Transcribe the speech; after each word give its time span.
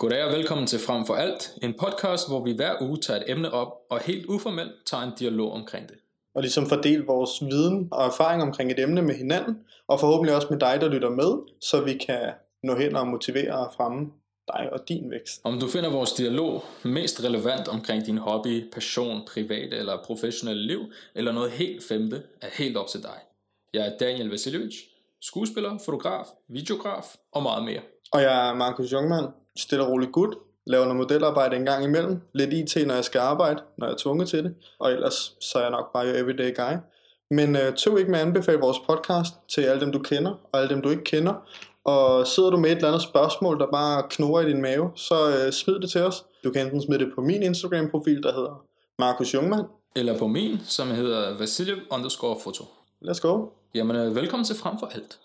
Goddag 0.00 0.24
og 0.24 0.32
velkommen 0.32 0.66
til 0.66 0.78
Frem 0.78 1.06
for 1.06 1.14
Alt, 1.14 1.52
en 1.62 1.74
podcast, 1.74 2.28
hvor 2.28 2.44
vi 2.44 2.52
hver 2.52 2.82
uge 2.82 2.96
tager 2.96 3.20
et 3.20 3.30
emne 3.30 3.50
op 3.52 3.72
og 3.90 4.00
helt 4.00 4.26
uformelt 4.26 4.72
tager 4.86 5.02
en 5.02 5.12
dialog 5.18 5.52
omkring 5.52 5.88
det. 5.88 5.96
og 6.34 6.42
ligesom 6.42 6.66
fordele 6.66 7.06
vores 7.06 7.30
viden 7.40 7.88
og 7.92 8.06
erfaring 8.06 8.42
omkring 8.42 8.70
et 8.72 8.78
emne 8.78 9.02
med 9.02 9.14
hinanden, 9.14 9.56
og 9.88 10.00
forhåbentlig 10.00 10.36
også 10.36 10.46
med 10.50 10.58
dig, 10.58 10.78
der 10.80 10.88
lytter 10.88 11.10
med, 11.10 11.32
så 11.60 11.80
vi 11.80 11.94
kan 12.06 12.32
nå 12.62 12.74
hen 12.76 12.96
og 12.96 13.06
motivere 13.06 13.66
og 13.66 13.72
fremme 13.76 14.10
dig 14.48 14.72
og 14.72 14.88
din 14.88 15.10
vækst. 15.10 15.40
Om 15.44 15.60
du 15.60 15.68
finder 15.68 15.90
vores 15.90 16.12
dialog 16.12 16.64
mest 16.84 17.24
relevant 17.24 17.68
omkring 17.68 18.06
din 18.06 18.18
hobby, 18.18 18.70
passion, 18.72 19.22
private 19.34 19.76
eller 19.76 20.02
professionelle 20.04 20.66
liv, 20.66 20.80
eller 21.14 21.32
noget 21.32 21.50
helt 21.50 21.84
femte, 21.84 22.22
er 22.42 22.48
helt 22.58 22.76
op 22.76 22.88
til 22.88 23.02
dig. 23.02 23.18
Jeg 23.74 23.86
er 23.86 23.98
Daniel 23.98 24.30
Vasiljevic, 24.30 24.74
skuespiller, 25.20 25.78
fotograf, 25.84 26.26
videograf 26.48 27.16
og 27.32 27.42
meget 27.42 27.64
mere. 27.64 27.80
Og 28.12 28.22
jeg 28.22 28.48
er 28.48 28.54
Markus 28.54 28.92
Jungmann, 28.92 29.26
stille 29.56 29.84
og 29.84 29.90
rolig 29.90 30.08
gut, 30.12 30.34
laver 30.66 30.84
noget 30.84 30.96
modelarbejde 30.96 31.56
en 31.56 31.64
gang 31.64 31.84
imellem, 31.84 32.20
lidt 32.34 32.52
IT, 32.52 32.86
når 32.86 32.94
jeg 32.94 33.04
skal 33.04 33.18
arbejde, 33.18 33.62
når 33.78 33.86
jeg 33.86 33.92
er 33.92 33.98
tvunget 33.98 34.28
til 34.28 34.44
det, 34.44 34.54
og 34.78 34.92
ellers 34.92 35.36
så 35.40 35.58
er 35.58 35.62
jeg 35.62 35.70
nok 35.70 35.92
bare 35.92 36.06
your 36.06 36.16
everyday 36.16 36.56
guy. 36.56 36.76
Men 37.30 37.56
øh, 37.56 37.76
tøv 37.76 37.98
ikke 37.98 38.10
med 38.10 38.18
at 38.18 38.26
anbefale 38.26 38.60
vores 38.60 38.78
podcast 38.78 39.34
til 39.48 39.60
alle 39.60 39.80
dem, 39.80 39.92
du 39.92 39.98
kender, 39.98 40.34
og 40.52 40.60
alle 40.60 40.74
dem, 40.74 40.82
du 40.82 40.90
ikke 40.90 41.04
kender. 41.04 41.34
Og 41.84 42.26
sidder 42.26 42.50
du 42.50 42.56
med 42.56 42.70
et 42.70 42.76
eller 42.76 42.88
andet 42.88 43.02
spørgsmål, 43.02 43.58
der 43.58 43.66
bare 43.72 44.02
knurrer 44.10 44.46
i 44.46 44.52
din 44.52 44.62
mave, 44.62 44.90
så 44.94 45.14
øh, 45.28 45.52
smid 45.52 45.74
det 45.74 45.90
til 45.90 46.02
os. 46.02 46.24
Du 46.44 46.50
kan 46.50 46.66
enten 46.66 46.82
smide 46.82 46.98
det 47.04 47.12
på 47.14 47.20
min 47.20 47.42
Instagram-profil, 47.42 48.22
der 48.22 48.32
hedder 48.32 48.64
Markus 48.98 49.34
Jungmann. 49.34 49.64
Eller 49.96 50.18
på 50.18 50.26
min, 50.26 50.58
som 50.64 50.88
hedder 50.88 51.38
Vasiljev 51.38 51.76
underscore 51.90 52.36
foto. 52.44 52.64
Let's 53.04 53.20
go. 53.20 53.46
Jamen, 53.74 53.96
øh, 53.96 54.14
velkommen 54.14 54.44
til 54.44 54.56
Frem 54.56 54.78
for 54.78 54.86
Alt. 54.86 55.18